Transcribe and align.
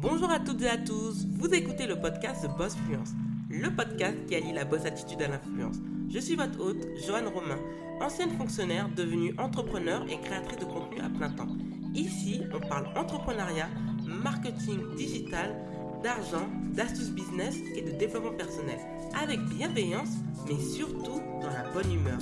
Bonjour 0.00 0.30
à 0.30 0.38
toutes 0.38 0.62
et 0.62 0.68
à 0.68 0.78
tous, 0.78 1.26
vous 1.28 1.52
écoutez 1.52 1.88
le 1.88 1.96
podcast 2.00 2.44
The 2.44 2.56
Boss 2.56 2.76
Fluence, 2.76 3.14
le 3.50 3.68
podcast 3.74 4.16
qui 4.28 4.36
allie 4.36 4.52
la 4.52 4.64
boss 4.64 4.84
attitude 4.84 5.20
à 5.22 5.26
l'influence. 5.26 5.78
Je 6.08 6.20
suis 6.20 6.36
votre 6.36 6.60
hôte, 6.60 6.86
Joanne 7.04 7.26
Romain, 7.26 7.58
ancienne 8.00 8.30
fonctionnaire 8.38 8.88
devenue 8.94 9.34
entrepreneur 9.38 10.06
et 10.08 10.20
créatrice 10.20 10.58
de 10.58 10.66
contenu 10.66 11.00
à 11.00 11.08
plein 11.08 11.30
temps. 11.30 11.48
Ici, 11.96 12.42
on 12.54 12.60
parle 12.60 12.86
entrepreneuriat, 12.96 13.70
marketing 14.06 14.94
digital, 14.94 15.56
d'argent, 16.04 16.48
d'astuces 16.74 17.10
business 17.10 17.56
et 17.74 17.82
de 17.82 17.90
développement 17.90 18.36
personnel, 18.36 18.78
avec 19.20 19.40
bienveillance, 19.46 20.10
mais 20.46 20.60
surtout 20.60 21.20
dans 21.42 21.50
la 21.50 21.68
bonne 21.74 21.92
humeur. 21.92 22.18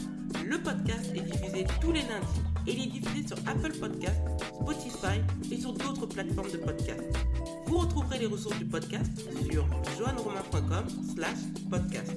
Le 0.46 0.56
podcast 0.56 1.12
est 1.14 1.20
diffusé 1.20 1.66
tous 1.82 1.93
les 1.93 2.00
lundis 2.00 2.55
et 2.67 2.73
il 2.73 2.83
est 2.83 2.87
diffusé 2.87 3.27
sur 3.27 3.37
Apple 3.46 3.73
Podcasts, 3.79 4.21
Spotify 4.61 5.21
et 5.53 5.61
sur 5.61 5.73
d'autres 5.73 6.07
plateformes 6.07 6.51
de 6.51 6.57
podcast. 6.59 7.01
Vous 7.66 7.79
retrouverez 7.79 8.19
les 8.19 8.27
ressources 8.27 8.59
du 8.59 8.65
podcast 8.65 9.11
sur 9.51 9.66
joanneromain.com 9.98 10.84
slash 11.15 11.38
podcast. 11.71 12.12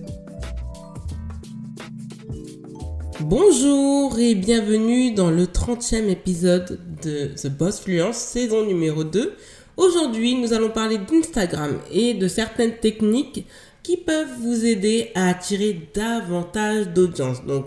Bonjour 3.22 4.18
et 4.18 4.34
bienvenue 4.34 5.14
dans 5.14 5.30
le 5.30 5.46
30e 5.46 6.08
épisode 6.10 6.80
de 7.04 7.28
The 7.36 7.48
Boss 7.48 7.82
Fluence, 7.82 8.18
saison 8.18 8.66
numéro 8.66 9.04
2. 9.04 9.36
Aujourd'hui, 9.78 10.36
nous 10.36 10.54
allons 10.54 10.70
parler 10.70 10.98
d'Instagram 10.98 11.80
et 11.92 12.14
de 12.14 12.28
certaines 12.28 12.78
techniques 12.78 13.46
qui 13.84 13.98
peuvent 13.98 14.40
vous 14.42 14.66
aider 14.66 15.12
à 15.16 15.30
attirer 15.30 15.90
davantage 15.94 16.88
d'audience. 16.90 17.46
Donc, 17.46 17.66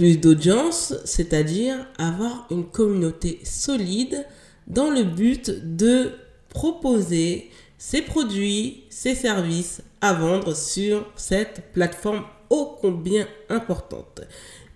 plus 0.00 0.18
d'audience, 0.18 0.94
c'est-à-dire 1.04 1.76
avoir 1.98 2.46
une 2.50 2.64
communauté 2.64 3.38
solide 3.44 4.26
dans 4.66 4.88
le 4.88 5.02
but 5.02 5.76
de 5.76 6.12
proposer 6.48 7.50
ses 7.76 8.00
produits, 8.00 8.84
ses 8.88 9.14
services 9.14 9.82
à 10.00 10.14
vendre 10.14 10.56
sur 10.56 11.06
cette 11.16 11.74
plateforme 11.74 12.22
ô 12.48 12.78
combien 12.80 13.28
importante. 13.50 14.22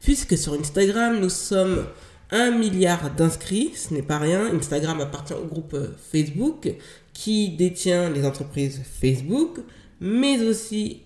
Puisque 0.03 0.37
sur 0.37 0.53
Instagram, 0.53 1.19
nous 1.19 1.31
sommes 1.31 1.87
un 2.31 2.51
milliard 2.51 3.11
d'inscrits, 3.11 3.73
ce 3.75 3.95
n'est 3.95 4.03
pas 4.03 4.19
rien. 4.19 4.55
Instagram 4.55 5.01
appartient 5.01 5.33
au 5.33 5.47
groupe 5.47 5.75
Facebook 6.13 6.71
qui 7.15 7.49
détient 7.49 8.11
les 8.11 8.27
entreprises 8.27 8.83
Facebook, 9.01 9.61
mais 10.03 10.43
aussi 10.43 11.01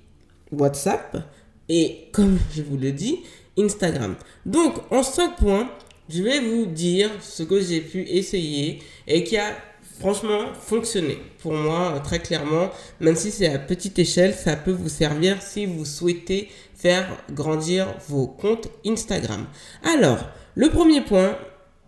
WhatsApp 0.50 1.19
et, 1.69 2.08
comme 2.12 2.38
je 2.55 2.62
vous 2.62 2.77
le 2.77 2.92
dis, 2.92 3.20
Instagram. 3.58 4.16
Donc, 4.47 4.74
en 4.91 5.02
5 5.02 5.36
points, 5.36 5.70
je 6.08 6.22
vais 6.22 6.41
vous 6.41 6.66
dire 6.66 7.11
ce 7.20 7.42
que 7.42 7.61
j'ai 7.61 7.80
pu 7.80 8.02
essayer 8.02 8.78
et 9.06 9.24
qui 9.24 9.36
a 9.36 9.55
franchement 9.98 10.55
fonctionné 10.55 11.19
pour 11.41 11.52
moi 11.52 12.00
très 12.05 12.20
clairement. 12.20 12.70
Même 13.00 13.16
si 13.16 13.30
c'est 13.30 13.48
à 13.48 13.58
petite 13.58 13.98
échelle, 13.98 14.34
ça 14.34 14.56
peut 14.56 14.72
vous 14.72 14.89
servir 14.89 15.42
si 15.42 15.66
vous 15.66 15.84
souhaitez 15.84 16.48
faire 16.74 17.08
grandir 17.33 17.94
vos 18.08 18.27
comptes 18.27 18.69
Instagram. 18.86 19.46
Alors, 19.83 20.28
le 20.55 20.70
premier 20.70 21.00
point, 21.02 21.36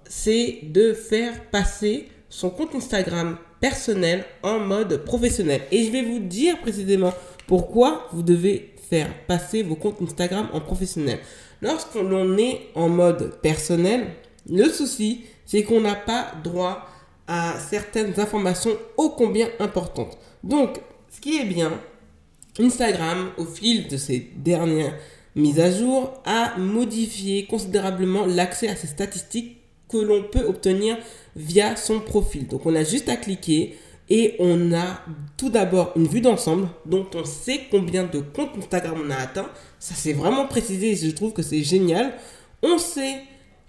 c'est 0.09 0.59
de 0.65 0.93
faire 0.93 1.45
passer 1.51 2.09
son 2.29 2.51
compte 2.51 2.75
Instagram 2.75 3.39
personnel 3.61 4.25
en 4.43 4.59
mode 4.59 5.05
professionnel. 5.05 5.63
Et 5.71 5.85
je 5.85 5.91
vais 5.91 6.03
vous 6.03 6.19
dire 6.19 6.61
précisément 6.61 7.15
pourquoi 7.47 8.09
vous 8.13 8.23
devez 8.23 8.75
passer 9.27 9.63
vos 9.63 9.77
comptes 9.77 10.01
Instagram 10.03 10.49
en 10.53 10.61
professionnel. 10.61 11.19
Lorsqu'on 11.63 12.39
est 12.39 12.69
en 12.75 12.89
mode 12.89 13.41
personnel, 13.41 14.07
le 14.49 14.69
souci, 14.69 15.23
c'est 15.47 15.63
qu'on 15.63 15.81
n'a 15.81 15.95
pas 15.95 16.33
droit 16.43 16.87
à 17.27 17.55
certaines 17.59 18.19
informations 18.19 18.77
ô 18.97 19.11
combien 19.11 19.49
importantes. 19.59 20.19
Donc, 20.43 20.81
ce 21.11 21.21
qui 21.21 21.39
est 21.39 21.45
bien, 21.45 21.73
Instagram, 22.59 23.31
au 23.39 23.45
fil 23.45 23.89
de 23.89 23.97
ces 23.97 24.31
dernières 24.37 24.97
mises 25.37 25.61
à 25.61 25.71
jour, 25.71 26.15
a 26.25 26.57
modifié 26.59 27.47
considérablement 27.47 28.27
l'accès 28.27 28.69
à 28.69 28.77
ces 28.77 28.89
statistiques 28.89 29.59
que 29.89 29.99
l'on 29.99 30.25
peut 30.25 30.45
obtenir 30.47 30.97
via 31.37 31.77
son 31.77 32.01
profil. 32.01 32.47
Donc, 32.47 32.67
on 32.67 32.75
a 32.75 32.85
juste 32.85 33.09
à 33.09 33.17
cliquer 33.17 33.77
et 34.11 34.35
on 34.41 34.73
a 34.73 35.01
tout 35.37 35.51
d'abord 35.51 35.93
une 35.97 36.09
vue 36.09 36.21
d'ensemble 36.21 36.69
dont 36.85 37.07
on 37.15 37.25
sait 37.25 37.63
combien 37.71 38.05
de 38.05 38.19
comptes 38.19 38.59
Instagram 38.59 39.01
on 39.07 39.11
a 39.11 39.17
atteint. 39.17 39.49
Ça 39.79 39.95
c'est 39.97 40.13
vraiment 40.13 40.47
précisé 40.47 40.91
et 40.91 40.97
je 40.97 41.11
trouve 41.15 41.33
que 41.33 41.43
c'est 41.43 41.63
génial. 41.63 42.13
On 42.63 42.77
sait 42.77 43.23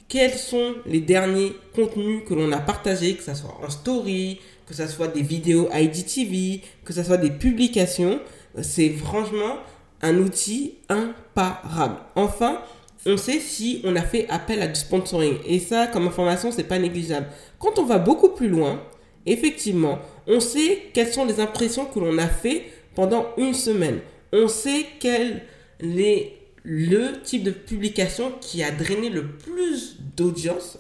quels 0.07 0.34
sont 0.34 0.74
les 0.85 1.00
derniers 1.00 1.53
contenus 1.74 2.24
que 2.28 2.34
l'on 2.34 2.52
a 2.52 2.57
partagés, 2.57 3.16
que 3.16 3.24
ce 3.24 3.34
soit 3.35 3.57
en 3.63 3.69
story, 3.69 4.41
que 4.66 4.74
ce 4.74 4.88
soit 4.88 5.07
des 5.07 5.22
vidéos 5.22 5.69
IGTV, 5.72 6.62
que 6.84 6.91
ce 6.91 7.03
soit 7.03 7.18
des 7.18 7.31
publications. 7.31 8.19
C'est 8.62 8.90
franchement 8.90 9.58
un 10.02 10.18
outil 10.18 10.73
imparable. 10.90 11.96
Enfin, 12.16 12.62
on 13.06 13.16
sait 13.16 13.40
si 13.40 13.81
on 13.84 13.96
a 13.96 14.02
fait 14.02 14.28
appel 14.29 14.62
à 14.62 14.68
du 14.68 14.79
sponsoring. 14.79 15.38
Et 15.46 15.59
ça, 15.59 15.88
comme 15.88 16.08
information, 16.08 16.52
c'est 16.52 16.63
pas 16.63 16.79
négligeable. 16.79 17.28
Quand 17.59 17.79
on 17.79 17.85
va 17.85 17.97
beaucoup 17.97 18.29
plus 18.29 18.50
loin, 18.50 18.81
effectivement, 19.25 19.99
on 20.27 20.39
sait 20.39 20.89
quelles 20.93 21.11
sont 21.11 21.25
les 21.25 21.39
impressions 21.39 21.85
que 21.85 21.99
l'on 21.99 22.17
a 22.17 22.27
fait 22.27 22.65
pendant 22.95 23.27
une 23.37 23.53
semaine. 23.53 23.99
On 24.33 24.47
sait 24.47 24.85
quel 24.99 25.43
est 25.81 26.33
le 26.63 27.21
type 27.23 27.43
de 27.43 27.51
publication 27.51 28.31
qui 28.39 28.63
a 28.63 28.71
drainé 28.71 29.09
le 29.09 29.27
plus 29.27 29.97
d'audience 30.15 30.77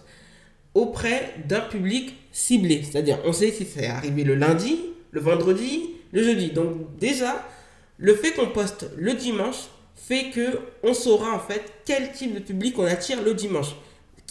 auprès 0.73 1.33
d'un 1.47 1.61
public 1.61 2.15
ciblé. 2.31 2.83
C'est-à-dire, 2.83 3.19
on 3.25 3.33
sait 3.33 3.51
si 3.51 3.65
c'est 3.65 3.87
arrivé 3.87 4.23
le 4.23 4.35
lundi, 4.35 4.79
le 5.11 5.21
vendredi, 5.21 5.91
le 6.11 6.23
jeudi. 6.23 6.51
Donc 6.51 6.97
déjà, 6.97 7.47
le 7.97 8.15
fait 8.15 8.31
qu'on 8.31 8.47
poste 8.47 8.89
le 8.97 9.13
dimanche 9.13 9.67
fait 9.95 10.31
que 10.31 10.59
on 10.83 10.93
saura 10.93 11.33
en 11.33 11.39
fait 11.39 11.61
quel 11.85 12.11
type 12.11 12.33
de 12.33 12.39
public 12.39 12.77
on 12.79 12.85
attire 12.85 13.21
le 13.21 13.33
dimanche, 13.33 13.75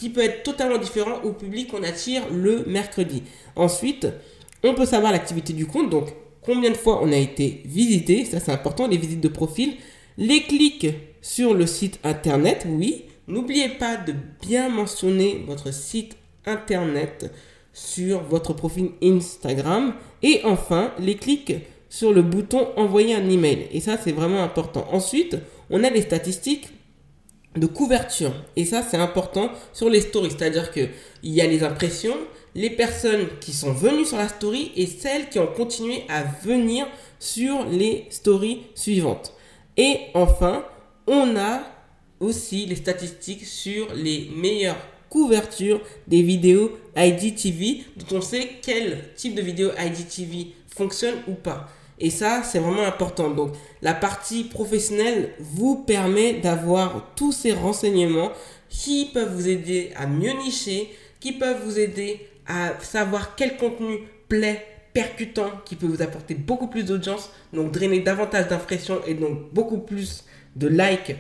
qui 0.01 0.09
peut 0.09 0.23
être 0.23 0.43
totalement 0.43 0.79
différent 0.79 1.21
au 1.25 1.33
public 1.33 1.69
qu'on 1.69 1.83
attire 1.83 2.23
le 2.33 2.65
mercredi. 2.67 3.23
Ensuite, 3.55 4.09
on 4.65 4.75
peut 4.75 4.87
savoir 4.87 5.13
l'activité 5.13 5.53
du 5.53 5.67
compte, 5.67 5.91
donc 5.91 6.09
combien 6.41 6.71
de 6.71 6.77
fois 6.77 7.01
on 7.03 7.13
a 7.13 7.17
été 7.17 7.61
visité, 7.67 8.25
ça 8.25 8.41
c'est 8.41 8.51
important, 8.51 8.89
les 8.89 8.97
visites 8.97 9.21
de 9.21 9.29
profil, 9.29 9.75
les 10.17 10.43
clics 10.43 10.87
sur 11.21 11.53
le 11.53 11.67
site 11.67 12.01
internet, 12.03 12.67
oui. 12.67 13.05
N'oubliez 13.29 13.69
pas 13.69 13.97
de 13.97 14.15
bien 14.43 14.71
mentionner 14.71 15.45
votre 15.47 15.73
site 15.73 16.17
internet 16.47 17.31
sur 17.73 18.23
votre 18.23 18.55
profil 18.55 18.91
Instagram. 19.03 19.95
Et 20.23 20.41
enfin, 20.45 20.93
les 20.99 21.15
clics 21.15 21.53
sur 21.89 22.13
le 22.13 22.23
bouton 22.23 22.69
envoyer 22.77 23.15
un 23.15 23.29
email. 23.29 23.69
Et 23.71 23.81
ça, 23.81 23.97
c'est 24.03 24.11
vraiment 24.11 24.43
important. 24.43 24.89
Ensuite, 24.91 25.37
on 25.69 25.85
a 25.85 25.91
les 25.91 26.03
statistiques 26.03 26.71
de 27.57 27.67
couverture. 27.67 28.33
Et 28.57 28.65
ça, 28.65 28.83
c'est 28.83 28.97
important 28.97 29.51
sur 29.73 29.89
les 29.89 30.01
stories. 30.01 30.31
C'est-à-dire 30.31 30.71
qu'il 30.73 30.91
y 31.23 31.41
a 31.41 31.47
les 31.47 31.63
impressions, 31.63 32.17
les 32.55 32.71
personnes 32.71 33.27
qui 33.41 33.53
sont 33.53 33.73
venues 33.73 34.05
sur 34.05 34.17
la 34.17 34.29
story 34.29 34.73
et 34.77 34.87
celles 34.87 35.29
qui 35.29 35.39
ont 35.39 35.49
continué 35.49 36.05
à 36.09 36.23
venir 36.45 36.87
sur 37.19 37.67
les 37.67 38.07
stories 38.11 38.63
suivantes. 38.75 39.35
Et 39.77 39.99
enfin, 40.15 40.65
on 41.07 41.37
a 41.37 41.63
aussi 42.21 42.67
les 42.67 42.77
statistiques 42.77 43.47
sur 43.47 43.93
les 43.95 44.31
meilleures 44.35 44.77
couvertures 45.09 45.81
des 46.07 46.23
vidéos 46.23 46.79
IGTV, 46.97 47.85
dont 47.97 48.19
on 48.19 48.21
sait 48.21 48.49
quel 48.63 49.13
type 49.17 49.35
de 49.35 49.43
vidéo 49.43 49.71
IGTV 49.79 50.55
fonctionne 50.69 51.17
ou 51.27 51.35
pas. 51.35 51.69
Et 52.01 52.11
ça, 52.11 52.43
c'est 52.43 52.59
vraiment 52.59 52.87
important. 52.87 53.31
Donc, 53.31 53.53
la 53.83 53.93
partie 53.93 54.45
professionnelle 54.45 55.35
vous 55.39 55.77
permet 55.77 56.35
d'avoir 56.35 57.13
tous 57.15 57.33
ces 57.33 57.53
renseignements 57.53 58.33
qui 58.71 59.11
peuvent 59.13 59.35
vous 59.35 59.49
aider 59.49 59.93
à 59.97 60.07
mieux 60.07 60.33
nicher, 60.33 60.91
qui 61.21 61.33
peuvent 61.33 61.63
vous 61.65 61.79
aider 61.79 62.27
à 62.47 62.73
savoir 62.81 63.37
quel 63.37 63.59
contenu 63.59 63.99
plaît, 64.29 64.67
percutant, 64.95 65.51
qui 65.65 65.77
peut 65.77 65.87
vous 65.87 66.03
apporter 66.03 66.35
beaucoup 66.35 66.69
plus 66.69 66.85
d'audience, 66.85 67.31
donc 67.53 67.71
drainer 67.71 68.01
davantage 68.01 68.49
d'impressions 68.49 69.01
et 69.07 69.15
donc 69.15 69.53
beaucoup 69.53 69.79
plus 69.79 70.25
de 70.57 70.67
likes 70.67 71.15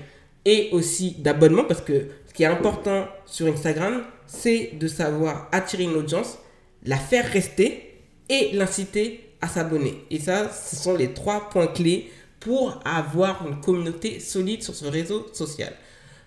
et 0.44 0.71
aussi 0.73 1.17
d'abonnements 1.19 1.65
parce 1.65 1.82
que 1.82 2.06
ce 2.27 2.35
qui 2.35 2.43
est 2.43 2.47
important 2.47 3.06
sur 3.27 3.47
Instagram, 3.47 4.03
c'est 4.27 4.73
de 4.79 4.88
savoir 4.88 5.49
attirer 5.53 5.85
une 5.85 5.94
audience, 5.94 6.38
la 6.85 6.97
faire 6.97 7.27
rester 7.31 8.00
et 8.29 8.50
l'inciter 8.55 9.30
à 9.41 9.49
s'abonner. 9.49 10.05
Et 10.11 10.19
ça, 10.19 10.51
ce 10.51 10.77
sont 10.77 10.97
les 10.97 11.13
trois 11.13 11.49
points 11.51 11.67
clés 11.67 12.11
pour 12.41 12.81
avoir 12.85 13.47
une 13.47 13.61
communauté 13.61 14.21
solide 14.21 14.63
sur 14.63 14.75
ce 14.75 14.87
réseau 14.87 15.27
social. 15.33 15.73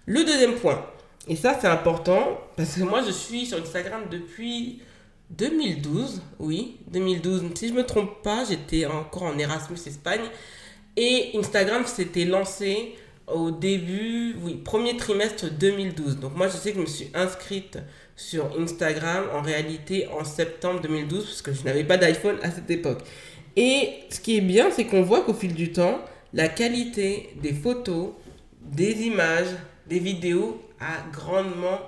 Le 0.05 0.23
deuxième 0.23 0.55
point, 0.55 0.85
et 1.27 1.35
ça 1.35 1.57
c'est 1.59 1.67
important 1.67 2.39
parce 2.57 2.75
que 2.75 2.83
moi 2.83 3.01
je 3.05 3.11
suis 3.11 3.45
sur 3.45 3.57
Instagram 3.57 4.01
depuis 4.11 4.81
2012, 5.31 6.21
oui, 6.39 6.77
2012. 6.91 7.43
Si 7.55 7.69
je 7.69 7.73
me 7.73 7.85
trompe 7.85 8.21
pas, 8.21 8.43
j'étais 8.47 8.85
encore 8.85 9.23
en 9.23 9.37
Erasmus 9.37 9.77
Espagne 9.85 10.21
et 10.97 11.31
Instagram 11.35 11.85
s'était 11.85 12.25
lancé 12.25 12.95
au 13.27 13.51
début, 13.51 14.35
oui, 14.43 14.55
premier 14.63 14.97
trimestre 14.97 15.49
2012. 15.49 16.19
Donc 16.19 16.35
moi, 16.35 16.47
je 16.47 16.57
sais 16.57 16.71
que 16.71 16.77
je 16.77 16.81
me 16.81 16.87
suis 16.87 17.09
inscrite 17.13 17.79
sur 18.15 18.59
Instagram 18.59 19.25
en 19.33 19.41
réalité 19.41 20.07
en 20.07 20.23
septembre 20.23 20.81
2012 20.81 21.25
parce 21.25 21.41
que 21.41 21.53
je 21.53 21.63
n'avais 21.63 21.83
pas 21.83 21.97
d'iPhone 21.97 22.37
à 22.43 22.51
cette 22.51 22.69
époque. 22.69 23.01
Et 23.55 23.89
ce 24.09 24.19
qui 24.19 24.37
est 24.37 24.41
bien, 24.41 24.71
c'est 24.71 24.85
qu'on 24.85 25.03
voit 25.03 25.21
qu'au 25.21 25.33
fil 25.33 25.53
du 25.53 25.71
temps, 25.71 26.03
la 26.33 26.47
qualité 26.47 27.29
des 27.41 27.53
photos, 27.53 28.11
des 28.61 29.03
images, 29.03 29.55
des 29.87 29.99
vidéos 29.99 30.61
a 30.79 31.09
grandement 31.11 31.79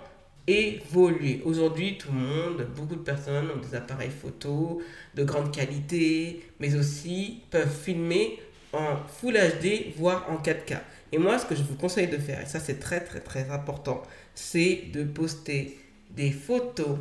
évolué. 0.48 1.42
Aujourd'hui, 1.44 1.98
tout 1.98 2.10
le 2.12 2.20
monde, 2.20 2.68
beaucoup 2.76 2.96
de 2.96 3.02
personnes 3.02 3.50
ont 3.50 3.58
des 3.58 3.76
appareils 3.76 4.12
photo 4.12 4.82
de 5.16 5.24
grande 5.24 5.52
qualité, 5.52 6.46
mais 6.60 6.76
aussi 6.76 7.42
peuvent 7.50 7.76
filmer 7.76 8.40
en 8.74 8.98
Full 9.08 9.34
HD, 9.34 9.98
voire 9.98 10.28
en 10.30 10.38
4K. 10.38 10.78
Et 11.12 11.18
moi, 11.18 11.40
ce 11.40 11.46
que 11.46 11.56
je 11.56 11.64
vous 11.64 11.76
conseille 11.76 12.08
de 12.08 12.18
faire, 12.18 12.42
et 12.42 12.46
ça 12.46 12.60
c'est 12.60 12.80
très 12.80 13.00
très 13.00 13.22
très 13.22 13.50
important, 13.50 14.04
c'est 14.36 14.84
de 14.94 15.04
poster 15.04 15.78
des 16.16 16.32
photos, 16.32 16.98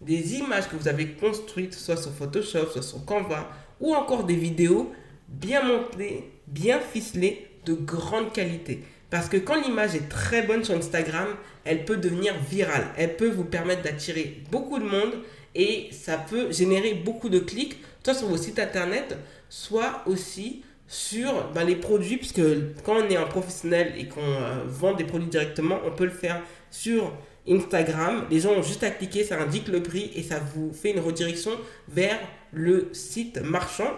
des 0.00 0.36
images 0.36 0.68
que 0.68 0.76
vous 0.76 0.88
avez 0.88 1.08
construites, 1.08 1.74
soit 1.74 1.96
sur 1.96 2.12
Photoshop, 2.12 2.66
soit 2.72 2.82
sur 2.82 3.04
Canva, 3.04 3.50
ou 3.80 3.94
encore 3.94 4.24
des 4.24 4.36
vidéos 4.36 4.92
bien 5.28 5.62
montées, 5.62 6.30
bien 6.46 6.80
ficelées, 6.80 7.48
de 7.64 7.74
grande 7.74 8.32
qualité. 8.32 8.82
Parce 9.10 9.28
que 9.28 9.36
quand 9.36 9.60
l'image 9.62 9.94
est 9.94 10.08
très 10.08 10.42
bonne 10.42 10.64
sur 10.64 10.74
Instagram, 10.74 11.28
elle 11.64 11.84
peut 11.84 11.96
devenir 11.96 12.34
virale. 12.50 12.86
Elle 12.96 13.16
peut 13.16 13.28
vous 13.28 13.44
permettre 13.44 13.82
d'attirer 13.82 14.42
beaucoup 14.50 14.78
de 14.78 14.84
monde 14.84 15.12
et 15.54 15.88
ça 15.92 16.16
peut 16.16 16.50
générer 16.50 16.94
beaucoup 16.94 17.28
de 17.28 17.38
clics, 17.38 17.78
soit 18.02 18.14
sur 18.14 18.28
vos 18.28 18.36
sites 18.36 18.58
internet, 18.58 19.16
soit 19.48 20.02
aussi 20.06 20.62
sur 20.92 21.48
ben, 21.54 21.64
les 21.64 21.76
produits, 21.76 22.18
puisque 22.18 22.42
quand 22.84 22.96
on 22.96 23.08
est 23.08 23.16
un 23.16 23.24
professionnel 23.24 23.94
et 23.96 24.08
qu'on 24.08 24.20
euh, 24.20 24.62
vend 24.66 24.92
des 24.92 25.04
produits 25.04 25.28
directement, 25.28 25.78
on 25.86 25.90
peut 25.90 26.04
le 26.04 26.10
faire 26.10 26.42
sur 26.70 27.14
Instagram. 27.48 28.26
Les 28.30 28.40
gens 28.40 28.50
ont 28.50 28.62
juste 28.62 28.82
à 28.82 28.90
cliquer, 28.90 29.24
ça 29.24 29.40
indique 29.40 29.68
le 29.68 29.82
prix 29.82 30.10
et 30.14 30.22
ça 30.22 30.38
vous 30.54 30.70
fait 30.74 30.90
une 30.90 31.00
redirection 31.00 31.52
vers 31.88 32.18
le 32.52 32.90
site 32.92 33.40
marchand 33.40 33.90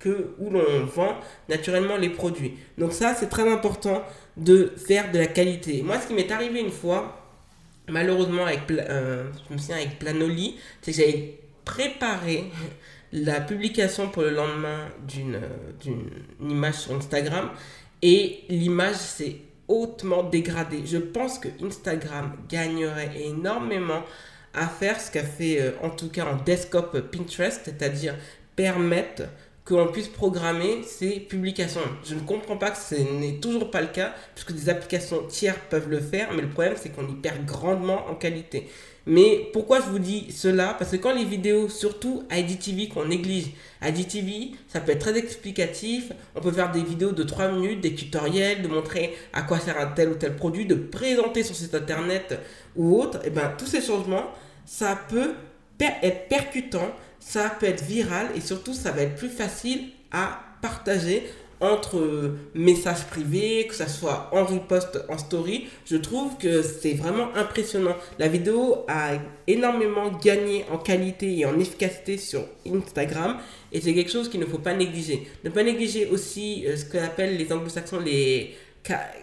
que, 0.00 0.34
où 0.40 0.50
l'on 0.50 0.84
vend 0.86 1.18
naturellement 1.48 1.96
les 1.96 2.10
produits. 2.10 2.54
Donc 2.78 2.92
ça, 2.92 3.14
c'est 3.14 3.28
très 3.28 3.48
important 3.48 4.02
de 4.36 4.72
faire 4.76 5.12
de 5.12 5.18
la 5.20 5.28
qualité. 5.28 5.82
Moi, 5.82 6.00
ce 6.00 6.08
qui 6.08 6.14
m'est 6.14 6.32
arrivé 6.32 6.62
une 6.62 6.72
fois, 6.72 7.30
malheureusement 7.88 8.46
avec, 8.46 8.62
euh, 8.72 9.30
je 9.48 9.54
me 9.54 9.58
souviens 9.58 9.76
avec 9.76 10.00
Planoli, 10.00 10.56
c'est 10.80 10.90
que 10.90 10.98
j'avais 10.98 11.38
préparé 11.64 12.50
la 13.12 13.40
publication 13.40 14.08
pour 14.08 14.22
le 14.22 14.30
lendemain 14.30 14.88
d'une 15.06 15.40
image 16.40 16.74
sur 16.74 16.94
Instagram 16.94 17.50
et 18.00 18.40
l'image 18.48 18.96
s'est 18.96 19.36
hautement 19.68 20.22
dégradée. 20.22 20.82
Je 20.84 20.98
pense 20.98 21.38
que 21.38 21.48
Instagram 21.62 22.32
gagnerait 22.48 23.12
énormément 23.20 24.02
à 24.54 24.66
faire 24.66 25.00
ce 25.00 25.10
qu'a 25.10 25.22
fait 25.22 25.60
euh, 25.60 25.70
en 25.82 25.90
tout 25.90 26.08
cas 26.08 26.26
en 26.26 26.36
desktop 26.36 26.98
Pinterest, 27.10 27.62
c'est-à-dire 27.64 28.14
permettre 28.54 29.22
qu'on 29.64 29.86
puisse 29.86 30.08
programmer 30.08 30.82
ces 30.82 31.20
publications. 31.20 31.80
Je 32.04 32.14
ne 32.14 32.20
comprends 32.20 32.56
pas 32.56 32.70
que 32.70 32.76
ce 32.76 32.96
n'est 32.96 33.38
toujours 33.38 33.70
pas 33.70 33.80
le 33.80 33.86
cas, 33.86 34.12
puisque 34.34 34.52
des 34.52 34.68
applications 34.68 35.22
tiers 35.26 35.58
peuvent 35.70 35.88
le 35.88 36.00
faire, 36.00 36.32
mais 36.34 36.42
le 36.42 36.48
problème 36.48 36.74
c'est 36.76 36.90
qu'on 36.90 37.08
y 37.08 37.14
perd 37.14 37.44
grandement 37.46 38.06
en 38.08 38.14
qualité. 38.14 38.68
Mais 39.06 39.48
pourquoi 39.52 39.80
je 39.80 39.86
vous 39.86 39.98
dis 39.98 40.30
cela? 40.30 40.74
Parce 40.78 40.92
que 40.92 40.96
quand 40.96 41.12
les 41.12 41.24
vidéos, 41.24 41.68
surtout 41.68 42.22
IGTV 42.30 42.88
qu'on 42.88 43.06
néglige, 43.06 43.46
IGTV, 43.82 44.52
ça 44.68 44.80
peut 44.80 44.92
être 44.92 45.00
très 45.00 45.18
explicatif, 45.18 46.12
on 46.36 46.40
peut 46.40 46.52
faire 46.52 46.70
des 46.70 46.82
vidéos 46.82 47.10
de 47.10 47.22
3 47.24 47.52
minutes, 47.52 47.80
des 47.80 47.94
tutoriels, 47.94 48.62
de 48.62 48.68
montrer 48.68 49.16
à 49.32 49.42
quoi 49.42 49.58
sert 49.58 49.80
un 49.80 49.86
tel 49.86 50.10
ou 50.10 50.14
tel 50.14 50.36
produit, 50.36 50.66
de 50.66 50.76
présenter 50.76 51.42
sur 51.42 51.56
site 51.56 51.74
internet 51.74 52.38
ou 52.76 53.00
autre, 53.00 53.18
et 53.24 53.30
bien 53.30 53.52
tous 53.58 53.66
ces 53.66 53.80
changements, 53.80 54.30
ça 54.64 54.96
peut 55.08 55.34
être 55.80 56.28
percutant, 56.28 56.92
ça 57.18 57.50
peut 57.58 57.66
être 57.66 57.82
viral 57.82 58.28
et 58.36 58.40
surtout 58.40 58.72
ça 58.72 58.92
va 58.92 59.02
être 59.02 59.16
plus 59.16 59.28
facile 59.28 59.88
à 60.12 60.40
partager 60.60 61.28
entre 61.62 61.98
euh, 61.98 62.36
messages 62.54 63.06
privés, 63.06 63.66
que 63.68 63.74
ça 63.74 63.88
soit 63.88 64.28
en 64.32 64.44
repost, 64.44 64.98
en 65.08 65.16
story, 65.16 65.68
je 65.86 65.96
trouve 65.96 66.36
que 66.36 66.60
c'est 66.62 66.94
vraiment 66.94 67.34
impressionnant. 67.34 67.96
La 68.18 68.28
vidéo 68.28 68.84
a 68.88 69.12
énormément 69.46 70.10
gagné 70.10 70.64
en 70.70 70.78
qualité 70.78 71.38
et 71.38 71.46
en 71.46 71.58
efficacité 71.58 72.18
sur 72.18 72.44
Instagram 72.66 73.38
et 73.70 73.80
c'est 73.80 73.94
quelque 73.94 74.10
chose 74.10 74.28
qu'il 74.28 74.40
ne 74.40 74.46
faut 74.46 74.58
pas 74.58 74.74
négliger. 74.74 75.26
Ne 75.44 75.50
pas 75.50 75.62
négliger 75.62 76.06
aussi 76.06 76.64
euh, 76.66 76.76
ce 76.76 76.84
qu'on 76.84 77.02
appelle 77.02 77.36
les 77.36 77.50
anglo-saxons 77.52 78.00
les 78.00 78.54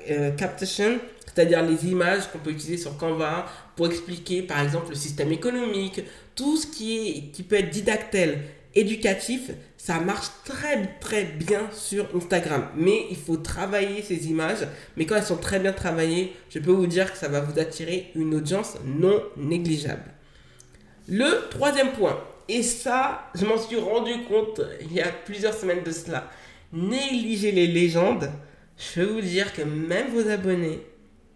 euh, 0.09 0.31
captations, 0.31 0.99
c'est-à-dire 1.25 1.61
les 1.61 1.85
images 1.87 2.31
qu'on 2.31 2.39
peut 2.39 2.51
utiliser 2.51 2.77
sur 2.77 2.97
Canva 2.97 3.45
pour 3.75 3.87
expliquer 3.87 4.41
par 4.41 4.61
exemple 4.61 4.89
le 4.89 4.95
système 4.95 5.31
économique, 5.31 6.01
tout 6.35 6.55
ce 6.55 6.65
qui, 6.65 6.97
est, 6.97 7.21
qui 7.31 7.43
peut 7.43 7.57
être 7.57 7.69
didactèle, 7.69 8.39
éducatif, 8.75 9.51
ça 9.77 9.99
marche 9.99 10.27
très 10.45 10.85
très 10.99 11.23
bien 11.23 11.69
sur 11.71 12.07
Instagram. 12.15 12.67
Mais 12.75 13.05
il 13.09 13.17
faut 13.17 13.37
travailler 13.37 14.01
ces 14.01 14.27
images. 14.27 14.67
Mais 14.97 15.05
quand 15.05 15.15
elles 15.15 15.23
sont 15.23 15.37
très 15.37 15.59
bien 15.59 15.73
travaillées, 15.73 16.33
je 16.49 16.59
peux 16.59 16.71
vous 16.71 16.87
dire 16.87 17.11
que 17.11 17.17
ça 17.17 17.27
va 17.27 17.41
vous 17.41 17.59
attirer 17.59 18.11
une 18.15 18.35
audience 18.35 18.75
non 18.85 19.21
négligeable. 19.37 20.11
Le 21.07 21.49
troisième 21.49 21.93
point, 21.93 22.23
et 22.47 22.63
ça, 22.63 23.29
je 23.35 23.45
m'en 23.45 23.57
suis 23.57 23.77
rendu 23.77 24.11
compte 24.27 24.61
il 24.81 24.93
y 24.93 25.01
a 25.01 25.07
plusieurs 25.25 25.53
semaines 25.53 25.83
de 25.83 25.91
cela. 25.91 26.29
Négligez 26.73 27.51
les 27.51 27.67
légendes. 27.67 28.29
Je 28.77 29.01
peux 29.01 29.07
vous 29.07 29.21
dire 29.21 29.53
que 29.53 29.61
même 29.61 30.09
vos 30.09 30.27
abonnés, 30.29 30.79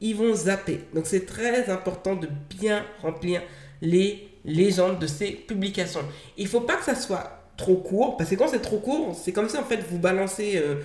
ils 0.01 0.15
vont 0.15 0.33
zapper. 0.33 0.79
Donc 0.94 1.06
c'est 1.06 1.25
très 1.25 1.69
important 1.69 2.15
de 2.15 2.27
bien 2.50 2.86
remplir 3.01 3.41
les 3.81 4.27
légendes 4.45 5.00
de 5.00 5.07
ces 5.07 5.31
publications. 5.31 6.04
Il 6.38 6.48
faut 6.48 6.62
pas 6.62 6.75
que 6.75 6.84
ça 6.84 6.95
soit 6.95 7.44
trop 7.57 7.75
court, 7.75 8.18
parce 8.18 8.30
que 8.30 8.36
quand 8.36 8.48
c'est 8.48 8.62
trop 8.62 8.80
court, 8.80 9.16
c'est 9.22 9.31
comme 9.31 9.50
si 9.50 9.57
en 9.57 9.63
fait 9.63 9.84
vous 9.90 10.00
balancez 10.00 10.57
euh, 10.57 10.75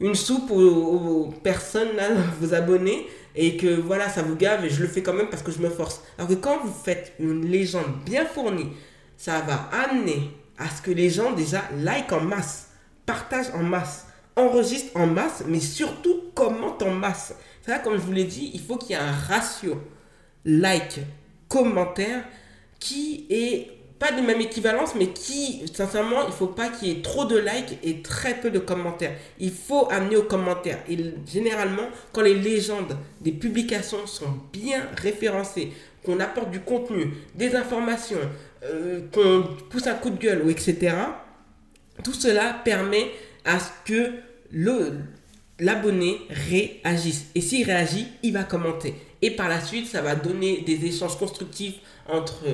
une 0.00 0.14
soupe 0.14 0.50
aux, 0.50 1.28
personnes, 1.42 1.96
là, 1.96 2.08
vos 2.40 2.54
abonnés, 2.54 3.06
et 3.34 3.56
que 3.56 3.68
voilà, 3.68 4.08
ça 4.08 4.22
vous 4.22 4.34
gave 4.34 4.64
et 4.64 4.70
je 4.70 4.82
le 4.82 4.88
fais 4.88 5.02
quand 5.02 5.12
même 5.12 5.28
parce 5.28 5.42
que 5.42 5.52
je 5.52 5.60
me 5.60 5.70
force. 5.70 6.02
Alors 6.18 6.28
que 6.28 6.34
quand 6.34 6.58
vous 6.64 6.72
faites 6.72 7.12
une 7.20 7.46
légende 7.46 8.02
bien 8.04 8.26
fournie, 8.26 8.70
ça 9.16 9.40
va 9.40 9.68
amener 9.84 10.30
à 10.58 10.68
ce 10.68 10.82
que 10.82 10.90
les 10.90 11.10
gens 11.10 11.32
déjà 11.32 11.62
like 11.78 12.12
en 12.12 12.20
masse, 12.20 12.70
partagent 13.06 13.52
en 13.54 13.62
masse, 13.62 14.06
enregistrent 14.36 14.96
en 14.96 15.06
masse, 15.06 15.44
mais 15.46 15.60
surtout 15.60 16.22
commentent 16.34 16.82
en 16.82 16.90
masse. 16.90 17.34
Ça, 17.64 17.78
comme 17.78 17.94
je 17.94 18.00
vous 18.00 18.12
l'ai 18.12 18.24
dit, 18.24 18.50
il 18.54 18.60
faut 18.60 18.76
qu'il 18.76 18.90
y 18.90 18.92
ait 18.94 19.02
un 19.02 19.12
ratio 19.12 19.80
like, 20.44 21.00
commentaire 21.48 22.24
qui 22.80 23.26
est 23.30 23.68
pas 24.00 24.12
de 24.12 24.22
même 24.22 24.40
équivalence, 24.40 24.94
mais 24.94 25.08
qui, 25.08 25.62
sincèrement, 25.72 26.26
il 26.26 26.32
faut 26.32 26.46
pas 26.46 26.70
qu'il 26.70 26.88
y 26.88 26.90
ait 26.90 27.02
trop 27.02 27.26
de 27.26 27.36
likes 27.36 27.78
et 27.84 28.00
très 28.00 28.40
peu 28.40 28.50
de 28.50 28.58
commentaires. 28.58 29.14
Il 29.38 29.52
faut 29.52 29.88
amener 29.90 30.16
aux 30.16 30.22
commentaires. 30.22 30.78
Et 30.88 30.96
généralement, 31.30 31.86
quand 32.12 32.22
les 32.22 32.34
légendes 32.34 32.96
des 33.20 33.32
publications 33.32 34.06
sont 34.06 34.38
bien 34.54 34.88
référencées, 34.96 35.72
qu'on 36.02 36.18
apporte 36.18 36.50
du 36.50 36.60
contenu, 36.60 37.12
des 37.34 37.54
informations, 37.54 38.16
euh, 38.64 39.02
qu'on 39.12 39.44
pousse 39.68 39.86
un 39.86 39.94
coup 39.94 40.08
de 40.08 40.18
gueule, 40.18 40.42
ou 40.46 40.48
etc., 40.48 40.96
tout 42.02 42.14
cela 42.14 42.54
permet 42.64 43.10
à 43.44 43.58
ce 43.58 43.68
que 43.84 44.12
l'abonné 45.58 46.20
réagisse. 46.30 47.26
Et 47.34 47.42
s'il 47.42 47.66
réagit, 47.66 48.08
il 48.22 48.32
va 48.32 48.44
commenter. 48.44 48.94
Et 49.22 49.30
par 49.30 49.48
la 49.48 49.60
suite, 49.60 49.86
ça 49.86 50.02
va 50.02 50.14
donner 50.14 50.62
des 50.62 50.84
échanges 50.86 51.18
constructifs 51.18 51.76
entre 52.08 52.44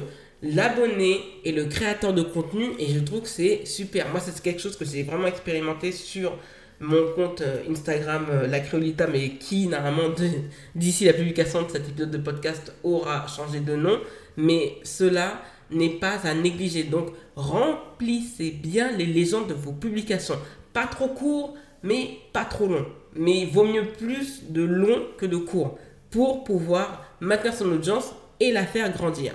l'abonné 0.43 1.21
et 1.45 1.53
le 1.53 1.65
créateur 1.65 2.13
de 2.13 2.23
contenu 2.23 2.71
et 2.79 2.87
je 2.93 2.99
trouve 3.01 3.23
que 3.23 3.29
c'est 3.29 3.65
super. 3.65 4.09
Moi, 4.11 4.21
c'est 4.21 4.41
quelque 4.43 4.61
chose 4.61 4.77
que 4.77 4.85
j'ai 4.85 5.03
vraiment 5.03 5.27
expérimenté 5.27 5.93
sur 5.93 6.37
mon 6.81 7.13
compte 7.15 7.41
euh, 7.41 7.63
Instagram 7.71 8.27
euh, 8.31 8.47
La 8.47 8.61
Créolita, 8.61 9.07
mais 9.07 9.31
qui, 9.31 9.67
normalement, 9.67 10.15
d'ici 10.75 11.05
la 11.07 11.15
publication 11.15 11.63
de 11.63 11.71
cet 11.71 11.89
épisode 11.89 12.11
de 12.11 12.19
podcast, 12.19 12.75
aura 12.85 13.27
changé 13.29 13.61
de 13.61 13.77
nom. 13.77 13.99
Mais 14.37 14.75
cela 14.83 15.41
n'est 15.71 15.99
pas 15.99 16.19
à 16.25 16.35
négliger. 16.35 16.85
Donc, 16.85 17.09
remplissez 17.35 18.51
bien 18.51 18.93
les 18.93 19.07
légendes 19.07 19.49
de 19.49 19.55
vos 19.55 19.73
publications. 19.73 20.39
Pas 20.75 20.87
trop 20.87 21.09
court, 21.09 21.57
mais 21.83 22.19
pas 22.35 22.45
trop 22.45 22.67
long. 22.67 22.87
Mais 23.15 23.41
il 23.41 23.51
vaut 23.51 23.65
mieux 23.65 23.87
plus 23.93 24.43
de 24.51 24.63
long 24.63 25.07
que 25.17 25.25
de 25.25 25.39
court 25.39 25.79
pour 26.17 26.45
pouvoir 26.45 27.05
maintenir 27.21 27.53
son 27.53 27.71
audience 27.71 28.15
et 28.41 28.51
la 28.51 28.65
faire 28.65 28.91
grandir. 28.91 29.35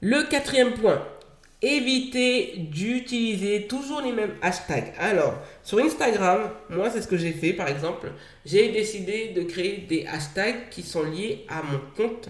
Le 0.00 0.22
quatrième 0.22 0.74
point, 0.74 1.02
évitez 1.60 2.68
d'utiliser 2.70 3.66
toujours 3.66 4.00
les 4.00 4.12
mêmes 4.12 4.34
hashtags. 4.42 4.92
Alors, 4.96 5.34
sur 5.64 5.78
Instagram, 5.80 6.50
moi, 6.70 6.88
c'est 6.88 7.02
ce 7.02 7.08
que 7.08 7.16
j'ai 7.16 7.32
fait, 7.32 7.52
par 7.52 7.66
exemple. 7.66 8.12
J'ai 8.44 8.68
décidé 8.70 9.32
de 9.34 9.42
créer 9.42 9.78
des 9.88 10.06
hashtags 10.06 10.68
qui 10.70 10.82
sont 10.82 11.02
liés 11.02 11.44
à 11.48 11.64
mon 11.64 11.80
compte 11.96 12.28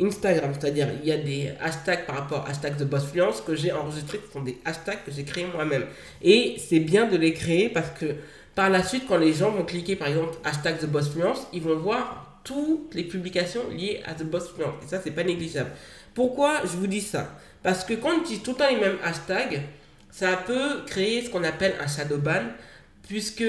Instagram. 0.00 0.52
C'est-à-dire, 0.56 0.86
il 1.02 1.08
y 1.08 1.12
a 1.12 1.16
des 1.16 1.50
hashtags 1.60 2.06
par 2.06 2.14
rapport 2.14 2.46
à 2.46 2.50
hashtag 2.50 2.76
The 2.76 2.84
Boss 2.84 3.06
Fluence 3.06 3.40
que 3.40 3.56
j'ai 3.56 3.72
enregistrés, 3.72 4.18
qui 4.18 4.32
sont 4.32 4.42
des 4.42 4.58
hashtags 4.64 5.02
que 5.04 5.10
j'ai 5.10 5.24
créés 5.24 5.48
moi-même. 5.52 5.86
Et 6.22 6.54
c'est 6.58 6.78
bien 6.78 7.08
de 7.08 7.16
les 7.16 7.32
créer 7.32 7.68
parce 7.68 7.90
que 7.98 8.14
par 8.54 8.70
la 8.70 8.84
suite, 8.84 9.06
quand 9.08 9.18
les 9.18 9.32
gens 9.32 9.50
vont 9.50 9.64
cliquer, 9.64 9.96
par 9.96 10.06
exemple, 10.06 10.36
hashtag 10.44 10.78
The 10.78 10.86
Boss 10.86 11.10
Fluence, 11.10 11.48
ils 11.52 11.62
vont 11.62 11.76
voir 11.76 12.35
toutes 12.46 12.94
les 12.94 13.02
publications 13.02 13.68
liées 13.70 14.00
à 14.06 14.14
The 14.14 14.22
Boss 14.22 14.50
Fluence. 14.50 14.74
Et 14.84 14.88
ça, 14.88 15.00
c'est 15.02 15.10
pas 15.10 15.24
négligeable. 15.24 15.70
Pourquoi 16.14 16.60
je 16.62 16.76
vous 16.76 16.86
dis 16.86 17.00
ça? 17.00 17.36
Parce 17.62 17.82
que 17.84 17.94
quand 17.94 18.10
on 18.16 18.20
utilise 18.20 18.42
tout 18.42 18.52
le 18.52 18.56
temps 18.56 18.70
les 18.70 18.76
mêmes 18.76 18.98
hashtags, 19.04 19.62
ça 20.12 20.36
peut 20.46 20.84
créer 20.86 21.24
ce 21.24 21.30
qu'on 21.30 21.42
appelle 21.42 21.74
un 21.80 21.88
shadow 21.88 22.18
ban, 22.18 22.44
puisque 23.02 23.44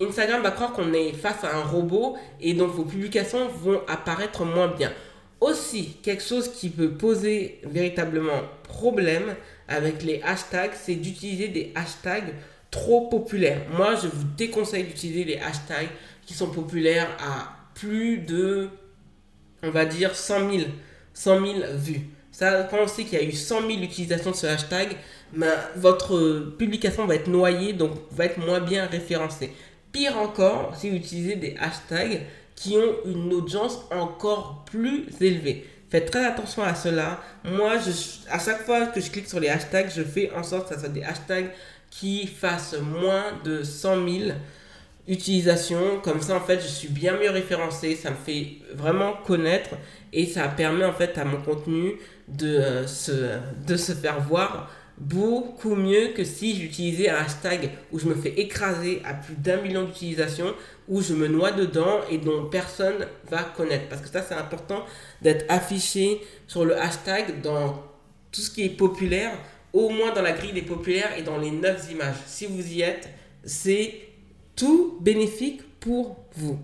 Instagram 0.00 0.42
va 0.42 0.50
croire 0.50 0.72
qu'on 0.74 0.92
est 0.92 1.12
face 1.12 1.42
à 1.42 1.56
un 1.56 1.62
robot 1.62 2.18
et 2.38 2.52
donc 2.52 2.72
vos 2.72 2.84
publications 2.84 3.48
vont 3.48 3.80
apparaître 3.88 4.44
moins 4.44 4.68
bien. 4.68 4.92
Aussi, 5.40 5.96
quelque 6.02 6.22
chose 6.22 6.52
qui 6.52 6.68
peut 6.68 6.90
poser 6.90 7.60
véritablement 7.64 8.42
problème 8.64 9.34
avec 9.68 10.02
les 10.02 10.20
hashtags, 10.22 10.74
c'est 10.74 10.94
d'utiliser 10.96 11.48
des 11.48 11.72
hashtags 11.74 12.34
trop 12.70 13.08
populaires. 13.08 13.62
Moi, 13.74 13.94
je 13.94 14.08
vous 14.08 14.24
déconseille 14.36 14.84
d'utiliser 14.84 15.24
les 15.24 15.38
hashtags 15.38 15.88
qui 16.26 16.34
sont 16.34 16.50
populaires 16.50 17.08
à 17.18 17.55
plus 17.76 18.18
de, 18.18 18.68
on 19.62 19.70
va 19.70 19.84
dire, 19.84 20.14
100 20.14 20.50
000, 20.50 20.64
100 21.14 21.46
000 21.46 21.58
vues. 21.76 22.00
Ça, 22.32 22.64
quand 22.70 22.78
on 22.82 22.86
sait 22.86 23.04
qu'il 23.04 23.18
y 23.18 23.22
a 23.22 23.24
eu 23.24 23.32
100 23.32 23.60
000 23.62 23.72
utilisations 23.82 24.32
de 24.32 24.36
ce 24.36 24.46
hashtag, 24.46 24.96
ben, 25.32 25.54
votre 25.76 26.54
publication 26.58 27.06
va 27.06 27.14
être 27.14 27.28
noyée, 27.28 27.72
donc 27.72 27.92
va 28.10 28.26
être 28.26 28.38
moins 28.38 28.60
bien 28.60 28.86
référencée. 28.86 29.52
Pire 29.92 30.18
encore, 30.18 30.74
si 30.76 30.90
vous 30.90 30.96
utilisez 30.96 31.36
des 31.36 31.56
hashtags 31.58 32.22
qui 32.54 32.76
ont 32.76 32.96
une 33.06 33.32
audience 33.32 33.80
encore 33.90 34.64
plus 34.64 35.06
élevée. 35.20 35.66
Faites 35.88 36.10
très 36.10 36.24
attention 36.24 36.62
à 36.62 36.74
cela. 36.74 37.20
Moi, 37.44 37.78
je, 37.78 37.90
à 38.30 38.38
chaque 38.38 38.64
fois 38.64 38.86
que 38.86 39.00
je 39.00 39.10
clique 39.10 39.28
sur 39.28 39.40
les 39.40 39.48
hashtags, 39.48 39.90
je 39.94 40.02
fais 40.02 40.30
en 40.32 40.42
sorte 40.42 40.68
que 40.68 40.74
ce 40.74 40.80
soit 40.80 40.88
des 40.88 41.02
hashtags 41.02 41.50
qui 41.90 42.26
fassent 42.26 42.76
moins 42.78 43.24
de 43.44 43.62
100 43.62 44.08
000 44.08 44.30
utilisations. 45.08 46.00
Comme 46.02 46.20
ça, 46.20 46.36
en 46.36 46.40
fait, 46.40 46.60
je 46.60 46.66
suis 46.66 46.88
bien 46.88 47.18
mieux 47.18 47.30
référencé. 47.30 47.96
Ça 47.96 48.10
me 48.10 48.16
fait 48.16 48.58
vraiment 48.74 49.14
connaître 49.24 49.70
et 50.12 50.26
ça 50.26 50.48
permet 50.48 50.84
en 50.84 50.92
fait 50.92 51.16
à 51.18 51.24
mon 51.24 51.40
contenu 51.40 51.94
de, 52.28 52.46
euh, 52.46 52.86
se, 52.86 53.38
de 53.66 53.76
se 53.76 53.92
faire 53.92 54.20
voir 54.20 54.70
beaucoup 54.98 55.74
mieux 55.74 56.08
que 56.08 56.24
si 56.24 56.56
j'utilisais 56.56 57.10
un 57.10 57.16
hashtag 57.16 57.70
où 57.92 57.98
je 57.98 58.06
me 58.06 58.14
fais 58.14 58.30
écraser 58.40 59.02
à 59.04 59.14
plus 59.14 59.34
d'un 59.34 59.58
million 59.60 59.84
d'utilisations, 59.84 60.54
où 60.88 61.02
je 61.02 61.12
me 61.12 61.28
noie 61.28 61.52
dedans 61.52 62.00
et 62.10 62.18
dont 62.18 62.46
personne 62.46 63.06
va 63.28 63.42
connaître. 63.42 63.88
Parce 63.88 64.00
que 64.00 64.08
ça, 64.08 64.22
c'est 64.22 64.34
important 64.34 64.84
d'être 65.20 65.44
affiché 65.48 66.22
sur 66.46 66.64
le 66.64 66.78
hashtag 66.78 67.42
dans 67.42 67.82
tout 68.32 68.40
ce 68.40 68.50
qui 68.50 68.64
est 68.64 68.70
populaire, 68.70 69.36
au 69.72 69.90
moins 69.90 70.12
dans 70.12 70.22
la 70.22 70.32
grille 70.32 70.52
des 70.52 70.62
populaires 70.62 71.16
et 71.18 71.22
dans 71.22 71.38
les 71.38 71.50
9 71.50 71.92
images. 71.92 72.16
Si 72.26 72.46
vous 72.46 72.66
y 72.72 72.82
êtes, 72.82 73.08
c'est 73.44 74.05
tout 74.56 74.98
bénéfique 75.00 75.62
pour 75.78 76.16
vous. 76.34 76.58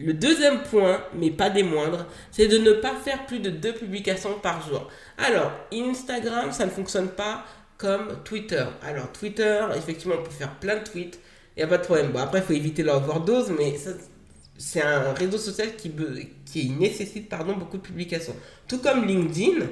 Le 0.00 0.14
deuxième 0.14 0.62
point, 0.62 1.02
mais 1.14 1.30
pas 1.30 1.50
des 1.50 1.64
moindres, 1.64 2.06
c'est 2.30 2.46
de 2.46 2.58
ne 2.58 2.72
pas 2.72 2.94
faire 2.94 3.26
plus 3.26 3.40
de 3.40 3.50
deux 3.50 3.74
publications 3.74 4.38
par 4.40 4.66
jour. 4.66 4.88
Alors, 5.18 5.50
Instagram, 5.72 6.52
ça 6.52 6.66
ne 6.66 6.70
fonctionne 6.70 7.08
pas 7.08 7.44
comme 7.76 8.22
Twitter. 8.24 8.64
Alors, 8.82 9.10
Twitter, 9.12 9.60
effectivement, 9.76 10.14
on 10.20 10.22
peut 10.22 10.30
faire 10.30 10.54
plein 10.60 10.76
de 10.76 10.84
tweets, 10.84 11.18
il 11.56 11.60
n'y 11.60 11.64
a 11.64 11.66
pas 11.66 11.78
de 11.78 11.84
problème. 11.84 12.12
Bon, 12.12 12.20
après, 12.20 12.38
il 12.38 12.44
faut 12.44 12.52
éviter 12.52 12.84
l'overdose, 12.84 13.50
mais 13.50 13.74
c'est 14.56 14.82
un 14.82 15.12
réseau 15.14 15.38
social 15.38 15.70
qui, 15.76 16.70
nécessite 16.70 17.28
pardon, 17.28 17.56
beaucoup 17.56 17.78
de 17.78 17.82
publications. 17.82 18.36
Tout 18.68 18.78
comme 18.78 19.04
LinkedIn, 19.04 19.66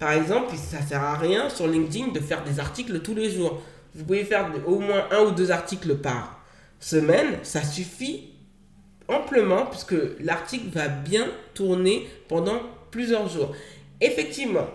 par 0.00 0.10
exemple, 0.10 0.56
ça 0.56 0.82
sert 0.82 1.02
à 1.02 1.16
rien 1.16 1.48
sur 1.50 1.68
LinkedIn 1.68 2.08
de 2.08 2.20
faire 2.20 2.42
des 2.42 2.58
articles 2.58 2.98
tous 3.00 3.14
les 3.14 3.30
jours. 3.30 3.62
Vous 3.94 4.04
pouvez 4.04 4.24
faire 4.24 4.50
au 4.66 4.80
moins 4.80 5.06
un 5.12 5.20
ou 5.22 5.30
deux 5.30 5.52
articles 5.52 5.96
par 5.98 6.37
semaine, 6.80 7.38
ça 7.42 7.62
suffit 7.62 8.30
amplement 9.08 9.66
puisque 9.66 9.96
l'article 10.20 10.68
va 10.72 10.88
bien 10.88 11.26
tourner 11.54 12.06
pendant 12.28 12.60
plusieurs 12.90 13.28
jours. 13.28 13.54
Effectivement, 14.00 14.68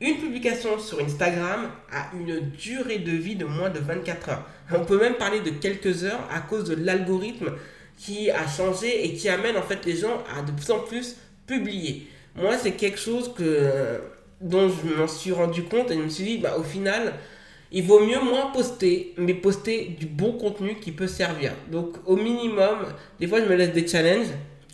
une 0.00 0.16
publication 0.16 0.78
sur 0.78 1.00
Instagram 1.00 1.70
a 1.92 2.10
une 2.16 2.40
durée 2.50 2.98
de 2.98 3.10
vie 3.10 3.36
de 3.36 3.44
moins 3.44 3.68
de 3.68 3.78
24 3.78 4.28
heures. 4.30 4.46
On 4.72 4.84
peut 4.84 4.98
même 4.98 5.14
parler 5.14 5.40
de 5.40 5.50
quelques 5.50 6.04
heures 6.04 6.26
à 6.32 6.40
cause 6.40 6.64
de 6.64 6.74
l'algorithme 6.74 7.52
qui 7.98 8.30
a 8.30 8.46
changé 8.48 9.04
et 9.04 9.14
qui 9.14 9.28
amène 9.28 9.56
en 9.58 9.62
fait 9.62 9.84
les 9.84 9.96
gens 9.96 10.24
à 10.34 10.40
de 10.42 10.52
plus 10.52 10.70
en 10.70 10.78
plus 10.78 11.16
publier. 11.46 12.06
Moi, 12.34 12.56
c'est 12.56 12.72
quelque 12.72 12.98
chose 12.98 13.34
que, 13.34 14.00
dont 14.40 14.70
je 14.70 14.94
m'en 14.94 15.06
suis 15.06 15.32
rendu 15.32 15.64
compte 15.64 15.90
et 15.90 15.94
je 15.94 16.00
me 16.00 16.08
suis 16.08 16.24
dit, 16.24 16.38
bah, 16.38 16.56
au 16.58 16.62
final, 16.62 17.14
il 17.72 17.86
vaut 17.86 18.00
mieux 18.00 18.20
moins 18.20 18.50
poster, 18.52 19.14
mais 19.16 19.34
poster 19.34 19.96
du 19.98 20.06
bon 20.06 20.32
contenu 20.32 20.76
qui 20.76 20.92
peut 20.92 21.06
servir. 21.06 21.52
Donc 21.70 21.96
au 22.04 22.16
minimum, 22.16 22.78
des 23.18 23.28
fois 23.28 23.40
je 23.40 23.46
me 23.46 23.54
laisse 23.54 23.72
des 23.72 23.86
challenges. 23.86 24.28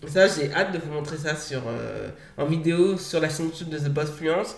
Ça, 0.06 0.28
j'ai 0.28 0.52
hâte 0.52 0.72
de 0.72 0.78
vous 0.78 0.92
montrer 0.92 1.16
ça 1.16 1.34
sur, 1.34 1.62
euh, 1.66 2.10
en 2.36 2.44
vidéo 2.44 2.96
sur 2.96 3.18
la 3.20 3.28
chaîne 3.28 3.46
YouTube 3.46 3.70
de 3.70 3.78
The 3.78 3.88
Boss 3.88 4.10
Fluence. 4.10 4.56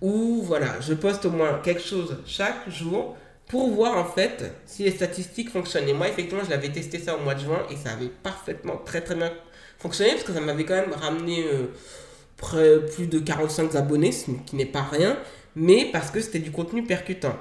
Où 0.00 0.42
voilà, 0.42 0.80
je 0.80 0.94
poste 0.94 1.24
au 1.24 1.30
moins 1.30 1.60
quelque 1.62 1.82
chose 1.82 2.16
chaque 2.26 2.68
jour 2.70 3.16
pour 3.48 3.70
voir 3.70 3.96
en 3.96 4.04
fait 4.04 4.52
si 4.66 4.84
les 4.84 4.90
statistiques 4.90 5.50
fonctionnent. 5.50 5.88
Et 5.88 5.92
moi, 5.92 6.08
effectivement, 6.08 6.44
je 6.44 6.50
l'avais 6.50 6.70
testé 6.70 6.98
ça 6.98 7.16
au 7.16 7.20
mois 7.20 7.34
de 7.34 7.40
juin 7.40 7.62
et 7.70 7.76
ça 7.76 7.92
avait 7.92 8.10
parfaitement, 8.22 8.76
très 8.84 9.00
très 9.00 9.14
bien 9.14 9.32
fonctionné 9.78 10.12
parce 10.12 10.24
que 10.24 10.32
ça 10.32 10.40
m'avait 10.40 10.64
quand 10.64 10.74
même 10.74 10.92
ramené 10.92 11.44
euh, 11.46 12.80
plus 12.94 13.06
de 13.06 13.18
45 13.18 13.74
abonnés, 13.74 14.12
ce 14.12 14.30
qui 14.46 14.56
n'est 14.56 14.66
pas 14.66 14.82
rien, 14.82 15.18
mais 15.56 15.88
parce 15.92 16.10
que 16.10 16.20
c'était 16.20 16.38
du 16.38 16.50
contenu 16.50 16.84
percutant 16.84 17.36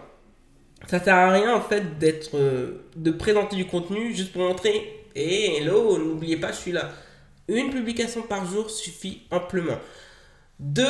ça 0.88 1.03
sert 1.03 1.15
à 1.15 1.31
rien 1.31 1.55
en 1.55 1.62
fait 1.62 1.98
d'être 1.98 2.36
euh, 2.38 2.86
de 2.96 3.12
présenter 3.12 3.55
du 3.55 3.65
contenu 3.65 4.13
juste 4.13 4.31
pour 4.31 4.43
montrer 4.43 5.05
et 5.15 5.57
hello 5.57 5.98
n'oubliez 5.98 6.38
pas 6.38 6.51
je 6.51 6.57
suis 6.57 6.72
là 6.72 6.91
une 7.48 7.69
publication 7.69 8.24
par 8.24 8.46
jour 8.46 8.69
suffit 8.69 9.22
amplement. 9.31 9.77
Deux 10.60 10.86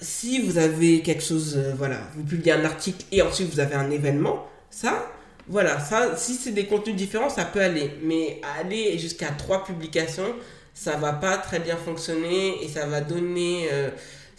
si 0.00 0.40
vous 0.40 0.58
avez 0.58 1.02
quelque 1.02 1.22
chose 1.22 1.56
euh, 1.56 1.72
voilà 1.76 1.98
vous 2.14 2.24
publiez 2.24 2.52
un 2.52 2.64
article 2.64 3.04
et 3.12 3.22
ensuite 3.22 3.52
vous 3.52 3.60
avez 3.60 3.74
un 3.74 3.90
événement 3.90 4.46
ça 4.70 5.10
voilà 5.46 5.78
ça 5.80 6.16
si 6.16 6.34
c'est 6.34 6.52
des 6.52 6.66
contenus 6.66 6.96
différents 6.96 7.30
ça 7.30 7.44
peut 7.44 7.60
aller. 7.60 7.90
Mais 8.02 8.40
aller 8.60 8.98
jusqu'à 8.98 9.28
trois 9.28 9.64
publications 9.64 10.34
ça 10.74 10.96
va 10.96 11.12
pas 11.12 11.36
très 11.38 11.60
bien 11.60 11.76
fonctionner 11.76 12.64
et 12.64 12.68
ça 12.68 12.86
va 12.86 13.00
donner 13.00 13.68
euh, 13.72 13.90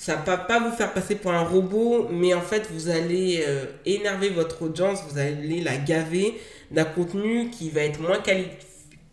ça 0.02 0.16
va 0.16 0.36
pas 0.36 0.60
vous 0.60 0.76
faire 0.76 0.94
passer 0.94 1.14
pour 1.14 1.32
un 1.32 1.44
robot, 1.44 2.08
mais 2.10 2.34
en 2.34 2.42
fait, 2.42 2.68
vous 2.72 2.90
allez 2.90 3.46
euh, 3.48 3.68
énerver 3.86 4.30
votre 4.30 4.64
audience, 4.64 5.04
vous 5.08 5.20
allez 5.20 5.62
la 5.62 5.78
gaver 5.78 6.42
d'un 6.72 6.86
contenu 6.86 7.52
qui 7.52 7.70
va 7.70 7.82
être 7.82 8.02
moins 8.02 8.18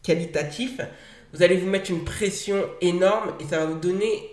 qualitatif. 0.02 0.80
Vous 1.34 1.42
allez 1.42 1.58
vous 1.58 1.66
mettre 1.66 1.90
une 1.90 2.04
pression 2.04 2.64
énorme 2.80 3.34
et 3.38 3.44
ça 3.44 3.58
va 3.58 3.66
vous 3.66 3.78
donner 3.78 4.30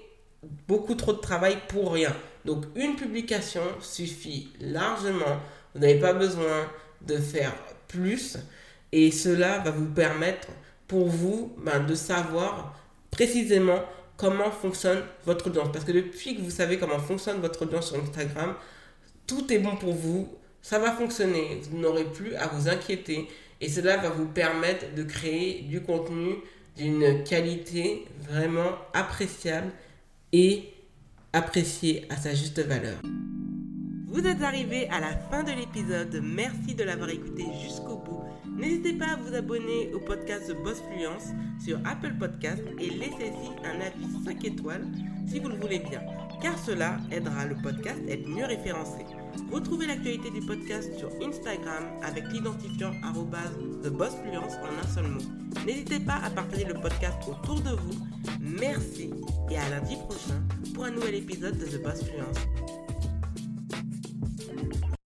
beaucoup 0.66 0.96
trop 0.96 1.12
de 1.12 1.18
travail 1.18 1.58
pour 1.68 1.92
rien. 1.92 2.16
Donc, 2.46 2.64
une 2.78 2.96
publication 2.96 3.64
suffit 3.82 4.48
largement. 4.62 5.42
Vous 5.74 5.82
n'avez 5.82 6.00
pas 6.00 6.14
besoin 6.14 6.72
de 7.06 7.18
faire 7.18 7.54
plus 7.90 8.38
et 8.94 9.12
cela 9.12 9.60
va 9.60 9.72
vous 9.72 9.90
permettre 9.90 10.48
pour 10.88 11.08
vous 11.08 11.54
ben, 11.58 11.82
de 11.82 11.96
savoir 11.96 12.80
précisément 13.12 13.82
comment 14.18 14.52
fonctionne 14.52 15.02
votre 15.26 15.48
audience. 15.48 15.70
Parce 15.72 15.86
que 15.86 15.92
depuis 15.92 16.36
que 16.36 16.42
vous 16.42 16.52
savez 16.52 16.78
comment 16.78 17.00
fonctionne 17.00 17.40
votre 17.42 17.64
audience 17.64 17.92
sur 17.92 18.02
Instagram, 18.02 18.56
tout 19.28 19.52
est 19.52 19.60
bon 19.60 19.76
pour 19.76 19.94
vous, 19.94 20.30
ça 20.62 20.80
va 20.80 20.92
fonctionner, 20.92 21.62
vous 21.70 21.78
n'aurez 21.78 22.06
plus 22.06 22.36
à 22.36 22.48
vous 22.48 22.68
inquiéter 22.68 23.28
et 23.62 23.70
cela 23.70 23.98
va 23.98 24.10
vous 24.10 24.28
permettre 24.28 24.94
de 24.96 25.04
créer 25.04 25.62
du 25.62 25.82
contenu 25.82 26.36
d'une 26.78 27.24
qualité 27.24 28.06
vraiment 28.20 28.72
appréciable 28.94 29.72
et 30.34 30.74
apprécié 31.34 32.06
à 32.10 32.18
sa 32.18 32.34
juste 32.34 32.60
valeur. 32.60 32.98
Vous 34.16 34.26
êtes 34.26 34.44
arrivé 34.44 34.88
à 34.92 35.02
la 35.02 35.12
fin 35.30 35.44
de 35.44 35.52
l'épisode, 35.52 36.22
merci 36.24 36.74
de 36.74 36.86
l'avoir 36.86 37.10
écouté 37.10 37.44
jusqu'au 37.62 37.98
bout. 37.98 38.24
N'hésitez 38.56 38.94
pas 38.94 39.08
à 39.08 39.16
vous 39.18 39.36
abonner 39.36 39.94
au 39.94 40.00
podcast 40.00 40.48
The 40.48 40.56
Boss 40.64 40.82
Fluence 40.90 41.34
sur 41.62 41.80
Apple 41.84 42.14
Podcast 42.18 42.64
et 42.80 42.92
laissez-y 42.92 43.68
un 43.68 43.82
avis 43.82 44.08
5 44.24 44.46
étoiles 44.46 44.88
si 45.28 45.42
vous 45.42 45.50
le 45.50 45.58
voulez 45.58 45.80
bien, 45.80 46.00
car 46.42 46.58
cela 46.58 46.98
aidera 47.12 47.44
le 47.44 47.56
podcast 47.62 48.00
à 48.08 48.12
être 48.14 48.26
mieux 48.26 48.46
référencé. 48.46 49.06
Retrouvez 49.52 49.86
l'actualité 49.86 50.32
du 50.32 50.40
podcast 50.40 50.98
sur 50.98 51.10
Instagram 51.22 51.84
avec 52.02 52.24
l'identifiant 52.32 52.92
TheBossFluence 53.84 54.54
en 54.64 54.82
un 54.82 54.88
seul 54.94 55.08
mot. 55.08 55.22
N'hésitez 55.66 56.00
pas 56.00 56.22
à 56.24 56.30
partager 56.30 56.64
le 56.64 56.76
podcast 56.76 57.18
autour 57.28 57.60
de 57.60 57.72
vous. 57.72 58.08
Merci 58.40 59.12
et 59.52 59.58
à 59.58 59.70
lundi 59.72 59.98
prochain 60.08 60.42
pour 60.74 60.86
un 60.86 60.92
nouvel 60.92 61.16
épisode 61.16 61.58
de 61.58 61.66
The 61.66 61.84
Boss 61.84 62.02
Fluence. 62.02 62.38